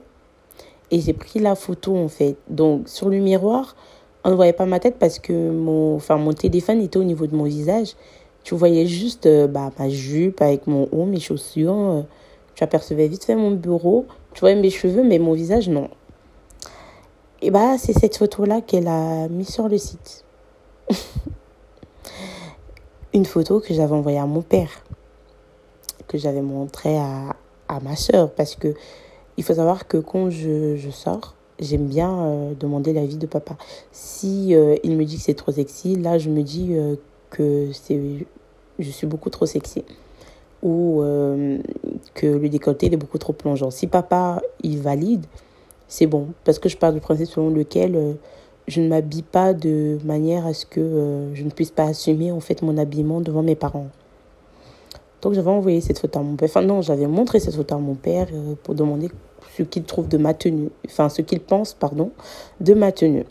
et 0.89 0.99
j'ai 0.99 1.13
pris 1.13 1.39
la 1.39 1.53
photo 1.53 1.95
en 1.95 2.07
fait. 2.07 2.35
Donc 2.49 2.89
sur 2.89 3.07
le 3.07 3.19
miroir 3.19 3.75
on 4.23 4.31
ne 4.31 4.35
voyait 4.35 4.53
pas 4.53 4.65
ma 4.65 4.79
tête 4.79 4.95
parce 4.97 5.19
que 5.19 5.51
mon 5.51 5.97
enfin 5.97 6.17
mon 6.17 6.33
téléphone 6.33 6.81
était 6.81 6.97
au 6.97 7.03
niveau 7.03 7.27
de 7.27 7.35
mon 7.35 7.43
visage. 7.43 7.93
Tu 8.43 8.55
voyais 8.55 8.87
juste 8.87 9.29
bah, 9.49 9.69
ma 9.77 9.87
jupe 9.87 10.41
avec 10.41 10.65
mon 10.65 10.89
haut 10.91 11.05
mes 11.05 11.19
chaussures 11.19 12.05
tu 12.55 12.63
apercevais 12.63 13.07
vite 13.07 13.23
fait 13.23 13.35
mon 13.35 13.51
bureau 13.51 14.05
tu 14.33 14.39
vois 14.39 14.55
mes 14.55 14.69
cheveux, 14.69 15.03
mais 15.03 15.19
mon 15.19 15.33
visage, 15.33 15.69
non. 15.69 15.89
Et 17.41 17.51
bah, 17.51 17.77
c'est 17.77 17.93
cette 17.93 18.17
photo-là 18.17 18.61
qu'elle 18.61 18.87
a 18.87 19.27
mis 19.27 19.45
sur 19.45 19.67
le 19.67 19.77
site. 19.77 20.23
Une 23.13 23.25
photo 23.25 23.59
que 23.59 23.73
j'avais 23.73 23.93
envoyée 23.93 24.19
à 24.19 24.25
mon 24.25 24.41
père, 24.41 24.69
que 26.07 26.17
j'avais 26.17 26.41
montrée 26.41 26.97
à, 26.97 27.35
à 27.67 27.79
ma 27.79 27.95
soeur, 27.95 28.31
parce 28.31 28.55
que 28.55 28.73
il 29.37 29.43
faut 29.43 29.55
savoir 29.55 29.87
que 29.87 29.97
quand 29.97 30.29
je, 30.29 30.75
je 30.75 30.89
sors, 30.91 31.35
j'aime 31.59 31.87
bien 31.87 32.25
euh, 32.25 32.53
demander 32.59 32.93
l'avis 32.93 33.17
de 33.17 33.27
papa. 33.27 33.55
Si 33.91 34.53
euh, 34.53 34.75
il 34.83 34.97
me 34.97 35.05
dit 35.05 35.17
que 35.17 35.23
c'est 35.23 35.33
trop 35.33 35.51
sexy, 35.51 35.95
là, 35.95 36.17
je 36.17 36.29
me 36.29 36.43
dis 36.43 36.69
euh, 36.71 36.95
que 37.29 37.69
c'est, 37.73 37.99
je 38.79 38.89
suis 38.89 39.07
beaucoup 39.07 39.29
trop 39.29 39.45
sexy 39.45 39.83
ou 40.61 41.01
euh, 41.01 41.57
que 42.13 42.27
le 42.27 42.49
décolleté 42.49 42.87
est 42.87 42.97
beaucoup 42.97 43.17
trop 43.17 43.33
plongeant. 43.33 43.71
Si 43.71 43.87
papa 43.87 44.41
il 44.63 44.79
valide, 44.79 45.25
c'est 45.87 46.07
bon. 46.07 46.27
Parce 46.43 46.59
que 46.59 46.69
je 46.69 46.77
pars 46.77 46.93
du 46.93 46.99
principe 46.99 47.27
selon 47.27 47.49
lequel 47.49 47.95
euh, 47.95 48.13
je 48.67 48.81
ne 48.81 48.87
m'habille 48.87 49.23
pas 49.23 49.53
de 49.53 49.97
manière 50.05 50.45
à 50.45 50.53
ce 50.53 50.65
que 50.65 50.79
euh, 50.79 51.33
je 51.35 51.43
ne 51.43 51.49
puisse 51.49 51.71
pas 51.71 51.85
assumer 51.85 52.31
en 52.31 52.39
fait 52.39 52.61
mon 52.61 52.77
habillement 52.77 53.21
devant 53.21 53.43
mes 53.43 53.55
parents. 53.55 53.87
Donc 55.21 55.33
j'avais 55.33 55.51
envoyé 55.51 55.81
cette 55.81 55.99
photo 55.99 56.19
à 56.19 56.23
mon 56.23 56.35
père. 56.35 56.49
Enfin 56.49 56.61
non, 56.61 56.81
j'avais 56.81 57.07
montré 57.07 57.39
cette 57.39 57.55
photo 57.55 57.75
à 57.75 57.79
mon 57.79 57.95
père 57.95 58.27
pour 58.63 58.73
demander 58.73 59.09
ce 59.55 59.63
qu'il 59.63 59.83
trouve 59.83 60.07
de 60.07 60.17
ma 60.17 60.33
tenue. 60.33 60.69
Enfin 60.87 61.09
ce 61.09 61.21
qu'il 61.21 61.41
pense, 61.41 61.73
pardon, 61.73 62.11
de 62.59 62.73
ma 62.73 62.91
tenue. 62.91 63.25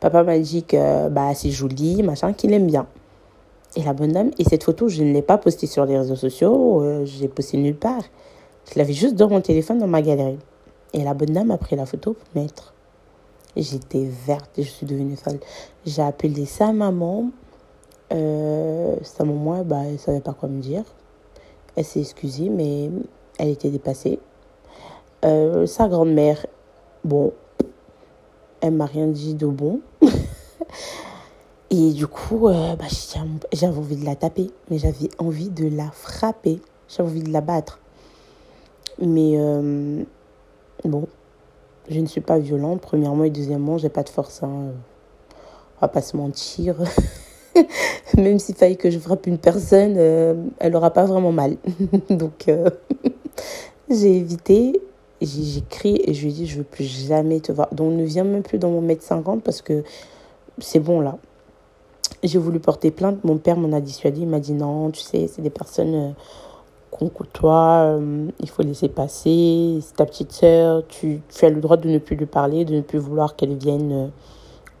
Papa 0.00 0.24
m'a 0.24 0.38
dit 0.38 0.64
que 0.64 1.08
bah, 1.08 1.34
c'est 1.34 1.50
joli, 1.50 2.02
machin, 2.02 2.32
qu'il 2.32 2.52
aime 2.52 2.66
bien. 2.66 2.86
Et 3.76 3.82
la 3.82 3.92
bonne 3.92 4.12
dame, 4.12 4.30
et 4.38 4.44
cette 4.44 4.64
photo, 4.64 4.88
je 4.88 5.02
ne 5.02 5.12
l'ai 5.12 5.22
pas 5.22 5.38
postée 5.38 5.66
sur 5.66 5.86
les 5.86 5.96
réseaux 5.96 6.16
sociaux, 6.16 6.82
euh, 6.82 7.04
je 7.04 7.20
l'ai 7.20 7.28
postée 7.28 7.56
nulle 7.56 7.76
part. 7.76 8.02
Je 8.72 8.78
l'avais 8.78 8.92
juste 8.92 9.14
dans 9.14 9.28
mon 9.28 9.40
téléphone, 9.40 9.78
dans 9.78 9.86
ma 9.86 10.02
galerie. 10.02 10.38
Et 10.92 11.04
la 11.04 11.14
bonne 11.14 11.32
dame 11.32 11.50
a 11.52 11.58
pris 11.58 11.76
la 11.76 11.86
photo 11.86 12.14
pour 12.14 12.42
mettre. 12.42 12.74
J'étais 13.56 14.08
verte 14.26 14.58
et 14.58 14.62
je 14.62 14.70
suis 14.70 14.86
devenue 14.86 15.16
folle. 15.16 15.38
J'ai 15.86 16.02
appelé 16.02 16.46
sa 16.46 16.72
maman. 16.72 17.30
Euh, 18.12 18.96
sa 19.02 19.24
maman, 19.24 19.62
bah, 19.64 19.82
elle 19.84 19.92
ne 19.92 19.98
savait 19.98 20.20
pas 20.20 20.32
quoi 20.32 20.48
me 20.48 20.60
dire. 20.60 20.84
Elle 21.76 21.84
s'est 21.84 22.00
excusée, 22.00 22.48
mais 22.48 22.90
elle 23.38 23.48
était 23.48 23.70
dépassée. 23.70 24.18
Euh, 25.24 25.66
sa 25.66 25.88
grand-mère, 25.88 26.44
bon, 27.04 27.32
elle 28.60 28.72
m'a 28.72 28.86
rien 28.86 29.06
dit 29.06 29.34
de 29.34 29.46
bon. 29.46 29.80
Et 31.72 31.92
du 31.92 32.08
coup, 32.08 32.48
euh, 32.48 32.74
bah, 32.74 32.86
j'avais 33.52 33.78
envie 33.78 33.94
de 33.94 34.04
la 34.04 34.16
taper, 34.16 34.50
mais 34.70 34.78
j'avais 34.78 35.08
envie 35.18 35.50
de 35.50 35.68
la 35.68 35.88
frapper. 35.92 36.60
J'avais 36.88 37.08
envie 37.08 37.22
de 37.22 37.32
la 37.32 37.40
battre. 37.40 37.78
Mais 39.00 39.34
euh, 39.36 40.02
bon, 40.84 41.06
je 41.88 42.00
ne 42.00 42.06
suis 42.06 42.20
pas 42.20 42.40
violente, 42.40 42.80
premièrement, 42.80 43.22
et 43.22 43.30
deuxièmement, 43.30 43.78
j'ai 43.78 43.88
pas 43.88 44.02
de 44.02 44.08
force. 44.08 44.42
Hein. 44.42 44.72
On 45.76 45.80
va 45.80 45.88
pas 45.88 46.02
se 46.02 46.16
mentir. 46.16 46.74
Même 48.16 48.40
s'il 48.40 48.56
fallait 48.56 48.74
que 48.74 48.90
je 48.90 48.98
frappe 48.98 49.28
une 49.28 49.38
personne, 49.38 49.94
euh, 49.96 50.34
elle 50.58 50.72
n'aura 50.72 50.90
pas 50.90 51.04
vraiment 51.04 51.32
mal. 51.32 51.56
Donc, 52.10 52.50
j'ai 53.88 54.16
évité. 54.16 54.80
J'ai 55.22 55.62
crié 55.68 56.10
et 56.10 56.14
je 56.14 56.22
lui 56.22 56.30
ai 56.30 56.32
dit, 56.32 56.46
je 56.46 56.58
veux 56.58 56.64
plus 56.64 56.84
jamais 56.84 57.38
te 57.38 57.52
voir. 57.52 57.72
Donc, 57.72 57.92
ne 57.92 58.02
viens 58.02 58.24
même 58.24 58.42
plus 58.42 58.58
dans 58.58 58.70
mon 58.70 58.80
mètre 58.80 59.04
50 59.04 59.44
parce 59.44 59.62
que 59.62 59.84
c'est 60.58 60.80
bon 60.80 61.00
là. 61.00 61.16
J'ai 62.22 62.38
voulu 62.38 62.60
porter 62.60 62.90
plainte. 62.90 63.24
Mon 63.24 63.38
père 63.38 63.56
m'en 63.56 63.74
a 63.74 63.80
dissuadé. 63.80 64.20
Il 64.20 64.28
m'a 64.28 64.40
dit 64.40 64.52
non, 64.52 64.90
tu 64.90 65.00
sais, 65.00 65.26
c'est 65.26 65.40
des 65.40 65.50
personnes 65.50 65.94
euh, 65.94 66.10
qu'on 66.90 67.08
côtoie. 67.08 67.96
Euh, 67.98 68.28
il 68.40 68.48
faut 68.48 68.62
laisser 68.62 68.88
passer. 68.88 69.78
C'est 69.80 69.96
ta 69.96 70.04
petite 70.04 70.32
sœur. 70.32 70.86
Tu, 70.86 71.22
tu, 71.28 71.44
as 71.44 71.50
le 71.50 71.60
droit 71.60 71.78
de 71.78 71.88
ne 71.88 71.98
plus 71.98 72.16
lui 72.16 72.26
parler, 72.26 72.66
de 72.66 72.74
ne 72.74 72.82
plus 72.82 72.98
vouloir 72.98 73.36
qu'elle 73.36 73.56
vienne 73.56 73.92
euh, 73.92 74.06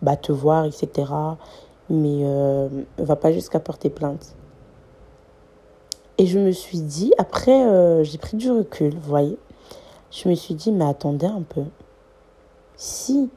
bah, 0.02 0.16
te 0.16 0.32
voir, 0.32 0.66
etc. 0.66 1.10
Mais 1.88 2.22
ne 2.22 2.84
va 2.98 3.16
pas 3.16 3.32
jusqu'à 3.32 3.58
porter 3.58 3.90
plainte. 3.90 4.36
Et 6.18 6.26
je 6.26 6.38
me 6.38 6.52
suis 6.52 6.80
dit, 6.80 7.12
après, 7.18 8.04
j'ai 8.04 8.18
pris 8.18 8.36
du 8.36 8.48
recul, 8.48 8.94
vous 8.94 9.08
voyez. 9.08 9.36
Je 10.12 10.28
me 10.28 10.34
suis 10.34 10.54
dit, 10.54 10.70
mais 10.70 10.84
attendez 10.84 11.26
un 11.26 11.42
peu. 11.42 11.64
Si 12.76 13.28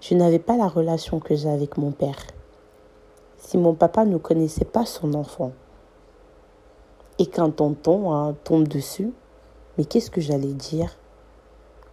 je 0.00 0.14
n'avais 0.14 0.38
pas 0.38 0.56
la 0.56 0.68
relation 0.68 1.18
que 1.18 1.34
j'ai 1.34 1.48
avec 1.48 1.78
mon 1.78 1.90
père, 1.90 2.16
si 3.46 3.58
mon 3.58 3.74
papa 3.74 4.04
ne 4.04 4.18
connaissait 4.18 4.64
pas 4.64 4.84
son 4.84 5.14
enfant 5.14 5.52
et 7.20 7.26
qu'un 7.26 7.50
tonton 7.50 8.12
hein, 8.12 8.34
tombe 8.42 8.66
dessus, 8.66 9.12
mais 9.78 9.84
qu'est-ce 9.84 10.10
que 10.10 10.20
j'allais 10.20 10.52
dire? 10.52 10.98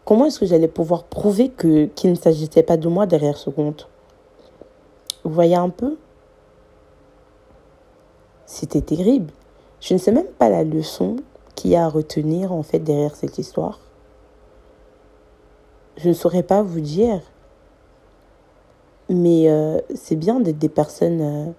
Comment 0.04 0.26
est-ce 0.26 0.40
que 0.40 0.48
j'allais 0.48 0.68
pouvoir 0.68 1.04
prouver 1.04 1.50
qu'il 1.50 2.10
ne 2.10 2.16
s'agissait 2.16 2.64
pas 2.64 2.76
de 2.76 2.88
moi 2.88 3.06
derrière 3.06 3.38
ce 3.38 3.52
compte? 3.52 3.88
Vous 5.24 5.30
voyez 5.30 5.56
un 5.56 5.70
peu? 5.70 5.96
C'était 8.48 8.82
terrible. 8.82 9.32
Je 9.80 9.94
ne 9.94 10.00
sais 10.00 10.12
même 10.12 10.26
pas 10.26 10.50
la 10.50 10.64
leçon 10.64 11.18
qu'il 11.54 11.70
y 11.70 11.76
a 11.76 11.86
à 11.86 11.90
retenir 11.90 12.52
en 12.52 12.64
fait 12.64 12.80
derrière 12.80 13.16
cette 13.16 13.38
histoire. 13.38 13.80
Je 15.98 16.10
ne 16.10 16.14
saurais 16.14 16.44
pas 16.44 16.64
vous 16.64 16.82
dire. 16.82 17.22
Mais 19.14 19.48
euh, 19.48 19.80
c'est 19.94 20.16
bien 20.16 20.40
d'être 20.40 20.58
des 20.58 20.70
personnes, 20.70 21.22
euh, 21.22 21.52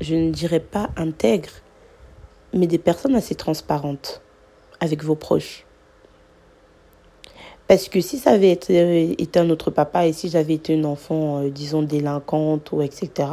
je 0.00 0.16
ne 0.16 0.32
dirais 0.32 0.58
pas 0.58 0.90
intègres, 0.96 1.52
mais 2.52 2.66
des 2.66 2.78
personnes 2.78 3.14
assez 3.14 3.36
transparentes 3.36 4.20
avec 4.80 5.04
vos 5.04 5.14
proches. 5.14 5.64
Parce 7.68 7.88
que 7.88 8.00
si 8.00 8.18
ça 8.18 8.30
avait 8.30 8.50
été, 8.50 8.80
euh, 8.80 9.40
un 9.40 9.50
autre 9.50 9.70
papa 9.70 10.08
et 10.08 10.12
si 10.12 10.30
j'avais 10.30 10.54
été 10.54 10.74
une 10.74 10.84
enfant, 10.84 11.44
disons, 11.44 11.82
délinquante 11.82 12.72
ou 12.72 12.82
etc., 12.82 13.28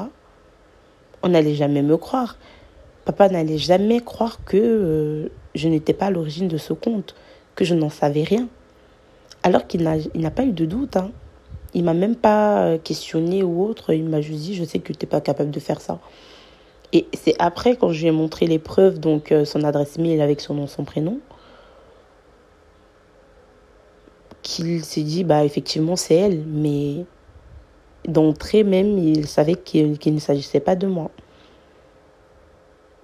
on 1.23 1.29
n'allait 1.29 1.55
jamais 1.55 1.81
me 1.81 1.97
croire. 1.97 2.37
Papa 3.05 3.27
n'allait 3.29 3.57
jamais 3.57 4.01
croire 4.01 4.45
que 4.45 5.31
je 5.55 5.67
n'étais 5.67 5.93
pas 5.93 6.07
à 6.07 6.11
l'origine 6.11 6.47
de 6.47 6.57
ce 6.57 6.73
compte, 6.73 7.15
que 7.55 7.65
je 7.65 7.73
n'en 7.73 7.89
savais 7.89 8.21
rien. 8.21 8.49
Alors 9.41 9.65
qu'il 9.65 9.81
n'a 9.81 10.31
pas 10.31 10.43
eu 10.43 10.51
de 10.51 10.65
doute. 10.65 10.97
Hein. 10.97 11.09
Il 11.75 11.83
m'a 11.83 11.93
même 11.93 12.15
pas 12.15 12.63
euh, 12.63 12.77
questionné 12.77 13.43
ou 13.43 13.63
autre. 13.63 13.93
Il 13.93 14.05
m'a 14.05 14.21
juste 14.21 14.41
dit, 14.41 14.55
je 14.55 14.63
sais 14.63 14.79
que 14.79 14.93
tu 14.93 15.05
n'es 15.05 15.09
pas 15.09 15.19
capable 15.19 15.51
de 15.51 15.59
faire 15.59 15.81
ça. 15.81 15.99
Et 16.93 17.05
c'est 17.13 17.35
après, 17.37 17.75
quand 17.75 17.91
je 17.91 18.01
lui 18.01 18.07
ai 18.07 18.11
montré 18.11 18.47
les 18.47 18.59
preuves, 18.59 18.99
donc 18.99 19.33
euh, 19.33 19.43
son 19.43 19.61
adresse 19.63 19.97
mail 19.97 20.21
avec 20.21 20.39
son 20.39 20.53
nom, 20.53 20.67
son 20.67 20.85
prénom, 20.85 21.19
qu'il 24.41 24.85
s'est 24.85 25.03
dit, 25.03 25.25
bah 25.25 25.43
effectivement, 25.43 25.97
c'est 25.97 26.15
elle. 26.15 26.45
Mais 26.47 27.03
d'entrée 28.07 28.63
même, 28.63 28.97
il 28.97 29.27
savait 29.27 29.55
qu'il 29.55 29.97
ne 30.05 30.19
s'agissait 30.19 30.61
pas 30.61 30.77
de 30.77 30.87
moi. 30.87 31.11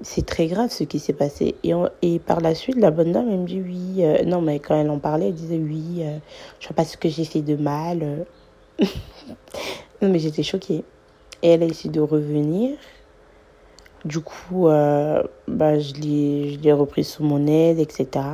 C'est 0.01 0.25
très 0.25 0.47
grave 0.47 0.69
ce 0.71 0.85
qui 0.85 0.99
s'est 0.99 1.11
passé. 1.11 1.55
Et, 1.65 1.73
et 2.01 2.19
par 2.19 2.39
la 2.39 2.55
suite, 2.55 2.77
la 2.77 2.89
bonne 2.89 3.11
dame, 3.11 3.27
elle 3.29 3.39
me 3.39 3.47
dit 3.47 3.61
oui. 3.61 4.05
Euh, 4.05 4.23
non, 4.23 4.39
mais 4.39 4.59
quand 4.59 4.79
elle 4.79 4.89
en 4.89 4.99
parlait, 4.99 5.27
elle 5.27 5.33
disait 5.33 5.57
oui, 5.57 5.97
je 5.97 6.03
ne 6.03 6.67
sais 6.69 6.73
pas 6.73 6.85
ce 6.85 6.95
que 6.95 7.09
j'ai 7.09 7.25
fait 7.25 7.41
de 7.41 7.57
mal. 7.57 8.25
Non, 8.79 10.09
mais 10.09 10.19
j'étais 10.19 10.43
choquée. 10.43 10.83
Et 11.43 11.49
elle 11.49 11.63
a 11.63 11.65
essayé 11.65 11.89
de 11.89 12.01
revenir. 12.01 12.77
Du 14.05 14.19
coup, 14.19 14.67
euh, 14.67 15.21
bah, 15.47 15.77
je 15.79 15.93
l'ai 15.93 16.73
repris 16.73 17.03
sous 17.03 17.23
mon 17.23 17.45
aide, 17.47 17.79
etc. 17.79 18.25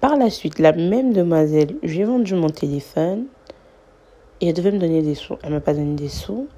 Par 0.00 0.16
la 0.16 0.30
suite, 0.30 0.58
la 0.58 0.72
même 0.72 1.12
demoiselle, 1.12 1.76
je 1.82 1.92
lui 1.94 2.00
ai 2.00 2.04
vendu 2.04 2.34
mon 2.34 2.50
téléphone 2.50 3.26
et 4.40 4.48
elle 4.48 4.54
devait 4.54 4.72
me 4.72 4.78
donner 4.78 5.02
des 5.02 5.14
sous. 5.14 5.36
Elle 5.42 5.52
m'a 5.52 5.60
pas 5.60 5.74
donné 5.74 5.94
des 5.94 6.08
sous. 6.08 6.48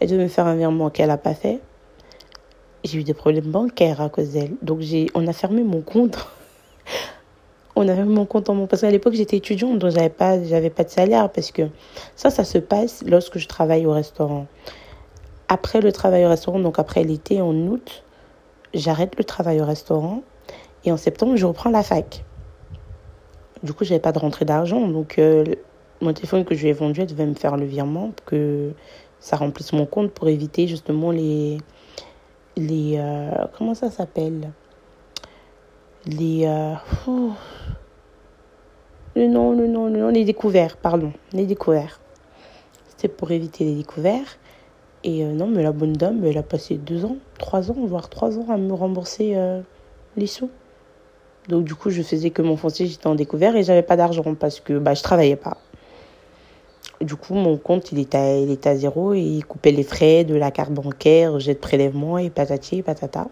Elle 0.00 0.10
devait 0.10 0.24
me 0.24 0.28
faire 0.28 0.46
un 0.46 0.56
virement 0.56 0.90
qu'elle 0.90 1.08
n'a 1.08 1.18
pas 1.18 1.34
fait. 1.34 1.60
J'ai 2.84 2.98
eu 2.98 3.04
des 3.04 3.14
problèmes 3.14 3.50
bancaires 3.50 4.00
à 4.00 4.08
cause 4.08 4.30
d'elle. 4.30 4.52
Donc, 4.62 4.80
on 5.14 5.26
a 5.26 5.32
fermé 5.32 5.62
mon 5.62 5.80
compte. 5.80 6.28
on 7.76 7.88
avait 7.88 8.04
mon 8.04 8.24
compte 8.24 8.48
en 8.48 8.54
mon 8.54 8.66
parce 8.66 8.82
qu'à 8.82 8.90
l'époque 8.90 9.14
j'étais 9.14 9.36
étudiante 9.36 9.78
donc 9.78 9.90
j'avais 9.90 10.08
pas 10.08 10.42
j'avais 10.42 10.70
pas 10.70 10.84
de 10.84 10.90
salaire. 10.90 11.30
Parce 11.30 11.50
que 11.50 11.62
ça 12.16 12.30
ça 12.30 12.44
se 12.44 12.58
passe 12.58 13.02
lorsque 13.06 13.38
je 13.38 13.48
travaille 13.48 13.86
au 13.86 13.92
restaurant. 13.92 14.46
Après 15.48 15.80
le 15.80 15.92
travail 15.92 16.24
au 16.24 16.28
restaurant 16.28 16.60
donc 16.60 16.78
après 16.78 17.04
l'été 17.04 17.40
en 17.40 17.54
août 17.54 18.04
j'arrête 18.74 19.16
le 19.16 19.24
travail 19.24 19.60
au 19.60 19.64
restaurant. 19.64 20.22
Et 20.84 20.92
en 20.92 20.96
septembre 20.96 21.36
je 21.36 21.46
reprends 21.46 21.70
la 21.70 21.82
fac. 21.82 22.24
Du 23.62 23.72
coup 23.72 23.84
j'avais 23.84 24.00
pas 24.00 24.12
de 24.12 24.18
rentrée 24.18 24.44
d'argent. 24.44 24.86
Donc 24.86 25.18
euh, 25.18 25.44
mon 26.00 26.12
téléphone 26.12 26.44
que 26.44 26.54
je 26.54 26.62
lui 26.62 26.68
ai 26.68 26.72
vendu 26.72 27.00
elle 27.00 27.06
devait 27.06 27.26
me 27.26 27.34
faire 27.34 27.56
le 27.56 27.64
virement 27.64 28.10
pour 28.10 28.26
que 28.26 28.72
ça 29.18 29.36
remplisse 29.36 29.72
mon 29.72 29.86
compte 29.86 30.12
pour 30.12 30.28
éviter 30.28 30.68
justement 30.68 31.10
les 31.10 31.58
les 32.56 32.96
euh, 32.98 33.46
comment 33.58 33.74
ça 33.74 33.90
s'appelle? 33.90 34.52
Les 36.06 36.46
euh, 36.46 36.74
nom, 39.16 40.10
les 40.10 40.24
découverts, 40.24 40.76
pardon, 40.76 41.12
les 41.32 41.46
découverts. 41.46 42.00
C'était 42.88 43.08
pour 43.08 43.30
éviter 43.30 43.64
les 43.64 43.74
découverts. 43.74 44.38
Et 45.02 45.24
euh, 45.24 45.32
non, 45.32 45.46
mais 45.46 45.62
la 45.62 45.72
bonne 45.72 45.92
dame, 45.92 46.24
elle 46.24 46.38
a 46.38 46.42
passé 46.42 46.76
deux 46.76 47.04
ans, 47.04 47.16
trois 47.38 47.70
ans, 47.70 47.76
voire 47.86 48.08
trois 48.08 48.38
ans 48.38 48.46
à 48.48 48.56
me 48.56 48.72
rembourser 48.72 49.32
euh, 49.36 49.60
les 50.16 50.26
sous. 50.26 50.50
Donc 51.48 51.64
du 51.64 51.74
coup, 51.74 51.90
je 51.90 52.02
faisais 52.02 52.30
que 52.30 52.40
mon 52.40 52.56
foncier, 52.56 52.86
j'étais 52.86 53.06
en 53.06 53.14
découvert 53.14 53.54
et 53.54 53.62
j'avais 53.62 53.82
pas 53.82 53.96
d'argent 53.96 54.34
parce 54.34 54.60
que 54.60 54.78
bah, 54.78 54.94
je 54.94 55.02
travaillais 55.02 55.36
pas. 55.36 55.58
Du 57.02 57.16
coup, 57.16 57.34
mon 57.34 57.58
compte, 57.58 57.92
il 57.92 57.98
était, 57.98 58.16
à, 58.16 58.38
il 58.38 58.58
à 58.64 58.76
zéro 58.76 59.12
et 59.12 59.20
il 59.20 59.44
coupait 59.44 59.72
les 59.72 59.82
frais 59.82 60.24
de 60.24 60.34
la 60.34 60.50
carte 60.50 60.72
bancaire, 60.72 61.38
jet 61.38 61.54
de 61.54 61.58
prélèvement 61.58 62.16
et 62.16 62.30
patati 62.30 62.78
et 62.78 62.82
patata. 62.82 63.28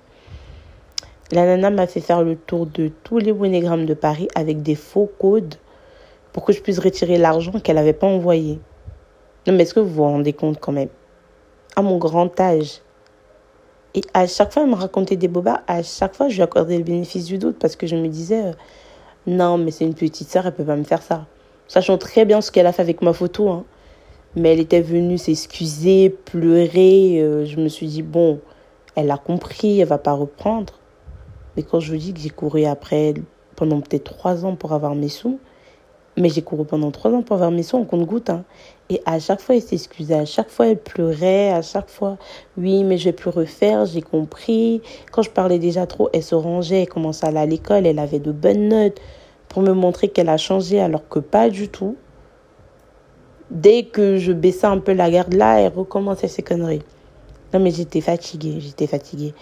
La 1.33 1.47
nana 1.47 1.71
m'a 1.71 1.87
fait 1.87 2.03
faire 2.03 2.23
le 2.23 2.37
tour 2.37 2.67
de 2.67 2.91
tous 3.05 3.17
les 3.17 3.33
monogrammes 3.33 3.87
de 3.87 3.95
Paris 3.95 4.29
avec 4.35 4.61
des 4.61 4.75
faux 4.75 5.11
codes 5.19 5.55
pour 6.35 6.45
que 6.45 6.53
je 6.53 6.61
puisse 6.61 6.79
retirer 6.79 7.17
l'argent 7.17 7.53
qu'elle 7.53 7.77
n'avait 7.77 7.95
pas 7.95 8.07
envoyé. 8.07 8.61
Non, 9.47 9.55
mais 9.55 9.63
est-ce 9.63 9.73
que 9.73 9.81
vous 9.81 9.95
vous 9.95 10.03
rendez 10.03 10.35
compte 10.35 10.61
quand 10.61 10.73
même? 10.73 10.91
À 11.75 11.81
mon 11.81 11.97
grand 11.97 12.39
âge. 12.39 12.83
Et 13.95 14.03
à 14.13 14.27
chaque 14.27 14.53
fois, 14.53 14.65
elle 14.65 14.69
me 14.69 14.75
racontait 14.75 15.17
des 15.17 15.27
bobas. 15.27 15.63
À 15.67 15.83
chaque 15.83 16.15
fois, 16.15 16.29
je 16.29 16.37
lui 16.37 16.43
accordais 16.43 16.77
le 16.77 16.85
bénéfice 16.85 17.25
du 17.25 17.39
doute 17.39 17.57
parce 17.59 17.77
que 17.77 17.87
je 17.87 17.97
me 17.97 18.09
disais, 18.09 18.49
euh, 18.49 18.53
non, 19.27 19.57
mais 19.57 19.71
c'est 19.71 19.87
une 19.87 19.95
petite 19.95 20.29
sœur, 20.29 20.47
elle 20.47 20.53
peut 20.53 20.65
pas 20.65 20.77
me 20.77 20.85
faire 20.85 21.01
ça. 21.01 21.25
Sachant 21.67 21.97
très 21.97 22.27
bien 22.27 22.43
ce 22.43 22.51
qu'elle 22.51 22.67
a 22.67 22.73
fait 22.73 22.83
avec 22.83 23.01
ma 23.01 23.15
photo. 23.15 23.49
Hein. 23.49 23.65
Mais 24.37 24.53
elle 24.53 24.61
était 24.61 24.83
venue 24.83 25.17
s'excuser, 25.17 26.11
pleurer. 26.11 27.23
Euh, 27.23 27.47
je 27.47 27.59
me 27.59 27.69
suis 27.69 27.87
dit, 27.87 28.03
bon, 28.03 28.39
elle 28.97 29.11
a 29.11 29.17
compris, 29.17 29.81
elle 29.81 29.89
va 29.89 29.97
pas 29.97 30.13
reprendre. 30.13 30.82
Mais 31.57 31.63
quand 31.63 31.81
je 31.81 31.93
vous 31.93 31.99
dis 31.99 32.13
que 32.13 32.21
j'ai 32.21 32.31
couru 32.31 32.65
après 32.65 33.15
pendant 33.57 33.81
peut-être 33.81 34.05
trois 34.05 34.45
ans 34.45 34.57
pour 34.57 34.73
avoir 34.73 34.95
mes 34.95 35.09
sous, 35.09 35.39
mais 36.17 36.29
j'ai 36.29 36.43
couru 36.43 36.65
pendant 36.65 36.91
trois 36.91 37.11
ans 37.11 37.23
pour 37.23 37.37
avoir 37.37 37.51
mes 37.51 37.63
sous 37.63 37.77
en 37.77 37.85
compte-goutte. 37.85 38.31
Hein. 38.31 38.45
Et 38.91 39.01
à 39.07 39.19
chaque 39.19 39.41
fois, 39.41 39.55
elle 39.55 39.63
s'excusait. 39.63 40.15
À 40.15 40.25
chaque 40.27 40.51
fois, 40.51 40.67
elle 40.67 40.79
pleurait. 40.79 41.51
À 41.51 41.63
chaque 41.63 41.89
fois, 41.89 42.19
oui, 42.59 42.85
mais 42.85 42.99
je 42.99 43.05
vais 43.05 43.13
plus 43.13 43.31
refaire. 43.31 43.87
J'ai 43.87 44.03
compris. 44.03 44.83
Quand 45.11 45.23
je 45.23 45.31
parlais 45.31 45.59
déjà 45.59 45.87
trop, 45.87 46.11
elle 46.13 46.23
se 46.23 46.35
rangeait. 46.35 46.83
Elle 46.83 46.89
commençait 46.89 47.25
à 47.25 47.29
aller 47.31 47.39
à 47.39 47.47
l'école. 47.47 47.87
Elle 47.87 47.99
avait 47.99 48.19
de 48.19 48.33
bonnes 48.33 48.69
notes 48.69 49.01
pour 49.49 49.63
me 49.63 49.73
montrer 49.73 50.09
qu'elle 50.09 50.29
a 50.29 50.37
changé 50.37 50.81
alors 50.81 51.09
que 51.09 51.19
pas 51.19 51.49
du 51.49 51.69
tout. 51.69 51.97
Dès 53.51 53.85
que 53.85 54.17
je 54.19 54.33
baissais 54.33 54.67
un 54.67 54.79
peu 54.79 54.93
la 54.93 55.11
garde 55.11 55.35
là, 55.35 55.61
elle 55.61 55.73
recommençait 55.73 56.29
ses 56.29 56.43
conneries. 56.43 56.83
Non, 57.55 57.61
mais 57.61 57.71
j'étais 57.71 58.01
fatiguée. 58.03 58.57
J'étais 58.61 58.87
fatiguée. 58.87 59.35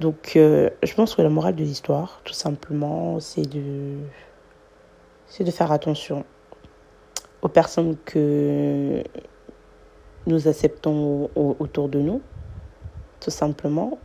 Donc, 0.00 0.32
euh, 0.34 0.70
je 0.82 0.92
pense 0.94 1.14
que 1.14 1.22
la 1.22 1.28
morale 1.28 1.54
de 1.54 1.62
l'histoire, 1.62 2.20
tout 2.24 2.32
simplement, 2.32 3.20
c'est 3.20 3.48
de, 3.48 3.98
c'est 5.28 5.44
de 5.44 5.50
faire 5.52 5.70
attention 5.70 6.24
aux 7.42 7.48
personnes 7.48 7.96
que 8.04 9.04
nous 10.26 10.48
acceptons 10.48 11.30
autour 11.36 11.88
de 11.88 12.00
nous, 12.00 12.22
tout 13.20 13.30
simplement. 13.30 13.98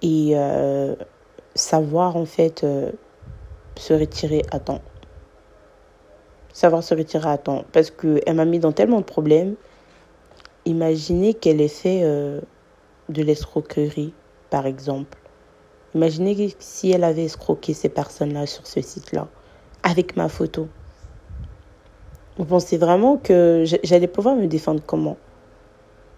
Et 0.00 0.30
euh, 0.34 0.94
savoir, 1.54 2.16
en 2.16 2.24
fait, 2.24 2.64
euh, 2.64 2.92
se 3.76 3.92
retirer 3.92 4.42
à 4.52 4.58
temps. 4.58 4.80
Savoir 6.54 6.82
se 6.82 6.94
retirer 6.94 7.28
à 7.28 7.36
temps. 7.36 7.64
Parce 7.72 7.90
qu'elle 7.90 8.34
m'a 8.34 8.46
mis 8.46 8.58
dans 8.58 8.72
tellement 8.72 9.00
de 9.00 9.04
problèmes. 9.04 9.56
Imaginez 10.64 11.34
qu'elle 11.34 11.60
ait 11.60 11.68
fait 11.68 12.00
de 12.02 13.22
l'escroquerie 13.22 14.14
par 14.50 14.66
exemple. 14.66 15.18
Imaginez 15.94 16.54
si 16.58 16.90
elle 16.90 17.04
avait 17.04 17.24
escroqué 17.24 17.72
ces 17.72 17.88
personnes-là 17.88 18.46
sur 18.46 18.66
ce 18.66 18.80
site-là, 18.80 19.28
avec 19.82 20.16
ma 20.16 20.28
photo. 20.28 20.68
Vous 22.38 22.44
pensez 22.44 22.76
vraiment 22.76 23.16
que 23.16 23.64
j'allais 23.82 24.08
pouvoir 24.08 24.36
me 24.36 24.46
défendre 24.46 24.82
comment? 24.84 25.16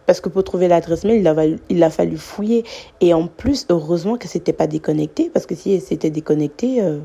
Parce 0.07 0.21
que 0.21 0.29
pour 0.29 0.43
trouver 0.43 0.69
l'adresse 0.69 1.05
mail, 1.05 1.21
il 1.69 1.83
a, 1.85 1.91
fallu 1.91 2.17
fouiller. 2.17 2.65
Et 3.01 3.13
en 3.13 3.27
plus, 3.29 3.67
heureusement 3.69 4.17
que 4.17 4.27
c'était 4.27 4.55
pas 4.55 4.67
déconnecté, 4.67 5.31
parce 5.31 5.47
que 5.47 5.55
si 5.55 5.75
elle 5.75 5.83
s'était 5.83 6.11
déconnectée, 6.11 6.83
euh, 6.83 6.99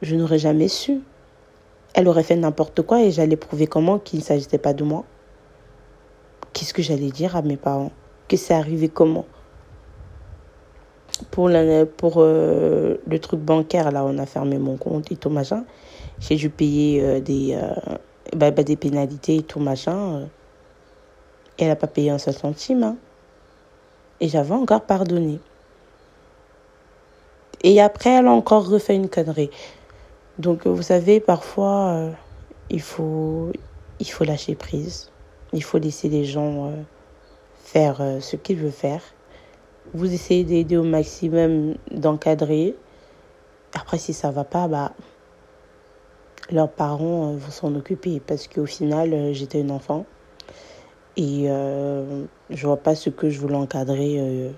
je 0.00 0.14
n'aurais 0.14 0.38
jamais 0.38 0.68
su. 0.68 1.00
Elle 1.94 2.06
aurait 2.08 2.22
fait 2.22 2.36
n'importe 2.36 2.82
quoi 2.82 3.02
et 3.02 3.10
j'allais 3.10 3.36
prouver 3.36 3.66
comment 3.66 3.98
qu'il 3.98 4.20
ne 4.20 4.24
s'agissait 4.24 4.58
pas 4.58 4.72
de 4.72 4.84
moi. 4.84 5.04
Qu'est-ce 6.52 6.72
que 6.72 6.82
j'allais 6.82 7.10
dire 7.10 7.34
à 7.34 7.42
mes 7.42 7.56
parents? 7.56 7.92
Que 8.28 8.36
c'est 8.36 8.54
arrivé 8.54 8.88
comment? 8.88 9.26
Pour, 11.24 11.50
pour 11.96 12.14
euh, 12.18 12.96
le 13.06 13.18
truc 13.18 13.40
bancaire, 13.40 13.90
là, 13.90 14.04
on 14.04 14.18
a 14.18 14.26
fermé 14.26 14.58
mon 14.58 14.76
compte 14.76 15.10
et 15.12 15.16
tout 15.16 15.30
machin. 15.30 15.64
J'ai 16.20 16.36
dû 16.36 16.50
payer 16.50 17.02
euh, 17.02 17.20
des, 17.20 17.54
euh, 17.54 17.74
bah, 18.34 18.50
bah, 18.50 18.62
des 18.62 18.76
pénalités 18.76 19.36
et 19.36 19.42
tout 19.42 19.60
machin. 19.60 20.28
elle 21.58 21.68
n'a 21.68 21.76
pas 21.76 21.86
payé 21.86 22.10
un 22.10 22.18
centime. 22.18 22.82
Hein. 22.82 22.96
Et 24.20 24.28
j'avais 24.28 24.54
encore 24.54 24.82
pardonné. 24.82 25.38
Et 27.62 27.80
après, 27.80 28.10
elle 28.10 28.26
a 28.26 28.32
encore 28.32 28.68
refait 28.68 28.96
une 28.96 29.08
connerie. 29.08 29.50
Donc, 30.38 30.66
vous 30.66 30.82
savez, 30.82 31.20
parfois, 31.20 32.10
il, 32.70 32.80
faut, 32.80 33.50
il 33.98 34.06
faut 34.06 34.24
lâcher 34.24 34.54
prise. 34.54 35.10
Il 35.52 35.64
faut 35.64 35.78
laisser 35.78 36.08
les 36.08 36.24
gens 36.24 36.72
faire 37.64 38.00
ce 38.20 38.36
qu'ils 38.36 38.58
veulent 38.58 38.70
faire 38.70 39.02
vous 39.94 40.12
essayez 40.12 40.44
d'aider 40.44 40.76
au 40.76 40.84
maximum, 40.84 41.74
d'encadrer. 41.90 42.74
Après, 43.74 43.98
si 43.98 44.12
ça 44.12 44.30
va 44.30 44.44
pas, 44.44 44.68
bah, 44.68 44.92
leurs 46.50 46.70
parents 46.70 47.32
euh, 47.32 47.36
vont 47.36 47.50
s'en 47.50 47.74
occuper 47.74 48.20
parce 48.20 48.48
qu'au 48.48 48.66
final, 48.66 49.12
euh, 49.12 49.32
j'étais 49.32 49.60
une 49.60 49.70
enfant 49.70 50.06
et 51.18 51.46
euh, 51.48 52.24
je 52.48 52.66
vois 52.66 52.76
pas 52.76 52.94
ce 52.94 53.10
que 53.10 53.28
je 53.28 53.40
voulais 53.40 53.56
encadrer 53.56 54.16
euh, 54.20 54.50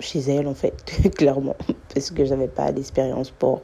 chez 0.00 0.20
elle, 0.20 0.48
en 0.48 0.54
fait, 0.54 0.82
clairement, 1.16 1.56
parce 1.92 2.10
que 2.10 2.24
j'avais 2.24 2.48
pas 2.48 2.70
l'expérience 2.72 3.30
pour. 3.30 3.62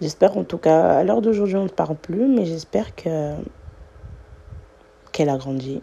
J'espère 0.00 0.36
en 0.36 0.44
tout 0.44 0.58
cas, 0.58 0.98
à 0.98 1.04
l'heure 1.04 1.20
d'aujourd'hui, 1.20 1.56
on 1.56 1.64
ne 1.64 1.68
parle 1.68 1.96
plus, 1.96 2.26
mais 2.26 2.46
j'espère 2.46 2.94
que 2.96 3.34
qu'elle 5.12 5.28
a 5.28 5.36
grandi, 5.36 5.82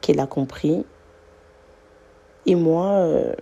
qu'elle 0.00 0.20
a 0.20 0.26
compris 0.26 0.86
et 2.46 2.54
moi, 2.54 2.86
euh, 2.86 3.34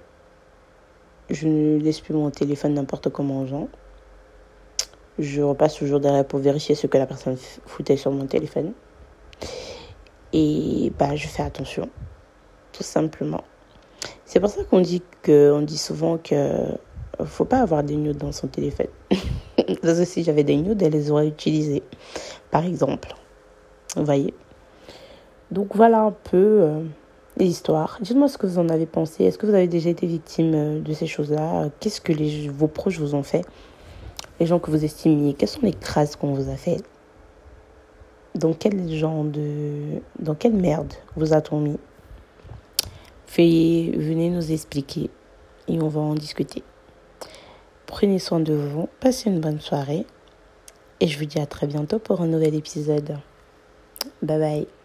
je 1.31 1.47
ne 1.47 1.79
laisse 1.79 2.01
plus 2.01 2.15
mon 2.15 2.31
téléphone 2.31 2.75
n'importe 2.75 3.09
comment 3.11 3.43
aux 3.43 3.47
gens. 3.47 3.69
Je 5.19 5.43
repasse 5.43 5.75
toujours 5.75 6.01
derrière 6.01 6.25
pour 6.25 6.39
vérifier 6.39 6.75
ce 6.75 6.87
que 6.87 6.97
la 6.97 7.07
personne 7.07 7.37
foutait 7.67 7.97
sur 7.97 8.13
mon 8.13 8.27
téléphone. 8.27 8.73
Et 10.33 10.93
bah, 10.99 11.17
je 11.17 11.27
fais 11.27 11.43
attention, 11.43 11.89
tout 12.73 12.83
simplement. 12.83 13.45
C'est 14.25 14.41
pour 14.41 14.51
ça 14.51 14.63
qu'on 14.65 14.81
dit 14.81 15.03
que, 15.23 15.53
on 15.53 15.63
dit 15.63 15.79
souvent 15.79 16.19
que 16.19 16.53
faut 17.25 17.45
pas 17.45 17.61
avoir 17.61 17.83
des 17.83 17.97
nudes 17.97 18.19
dans 18.19 18.33
son 18.33 18.47
téléphone. 18.47 18.89
Parce 19.83 19.99
que 19.99 20.05
si 20.05 20.23
j'avais 20.23 20.45
des 20.45 20.57
nudes, 20.57 20.83
elle 20.83 20.93
les 20.93 21.11
aurait 21.11 21.27
utilisées, 21.27 21.83
par 22.51 22.65
exemple. 22.65 23.15
Vous 23.97 24.05
voyez? 24.05 24.35
Donc 25.51 25.75
voilà 25.75 26.03
un 26.03 26.13
peu. 26.13 26.37
Euh, 26.63 26.83
l'histoire. 27.45 27.99
Dites-moi 28.01 28.29
ce 28.29 28.39
que 28.39 28.47
vous 28.47 28.59
en 28.59 28.69
avez 28.69 28.87
pensé. 28.87 29.25
Est-ce 29.25 29.39
que 29.39 29.47
vous 29.47 29.55
avez 29.55 29.69
déjà 29.69 29.91
été 29.91 30.07
victime 30.07 30.55
euh, 30.55 30.81
de 30.81 30.93
ces 30.93 31.07
choses-là? 31.07 31.69
Qu'est-ce 31.81 32.01
que 32.01 32.13
les, 32.13 32.49
vos 32.49 32.69
proches 32.69 32.99
vous 32.99 33.15
ont 33.15 33.23
fait? 33.23 33.45
Les 34.41 34.47
gens 34.47 34.59
que 34.59 34.71
vous 34.71 34.85
estimiez? 34.85 35.35
Quelles 35.35 35.49
sont 35.49 35.63
les 35.63 35.73
crasses 35.73 36.17
qu'on 36.17 36.33
vous 36.33 36.51
a 36.51 36.57
fait 36.57 36.83
Dans 38.35 38.53
quel 38.53 38.93
genre 38.93 39.25
de... 39.25 40.01
Dans 40.19 40.35
quelle 40.35 40.55
merde 40.55 40.93
vous 41.17 41.33
a-t-on 41.33 41.61
mis? 41.61 41.79
Veuillez, 43.37 43.93
venez 43.97 44.31
nous 44.31 44.53
expliquer 44.53 45.11
et 45.69 45.81
on 45.81 45.89
va 45.89 46.01
en 46.01 46.15
discuter. 46.15 46.63
Prenez 47.87 48.19
soin 48.19 48.41
de 48.41 48.55
vous, 48.55 48.89
passez 49.01 49.31
une 49.31 49.41
bonne 49.41 49.61
soirée 49.61 50.07
et 51.01 51.07
je 51.07 51.19
vous 51.19 51.27
dis 51.27 51.39
à 51.39 51.47
très 51.47 51.67
bientôt 51.67 51.99
pour 51.99 52.21
un 52.21 52.27
nouvel 52.27 52.55
épisode. 52.55 53.19
Bye 54.23 54.39
bye. 54.39 54.78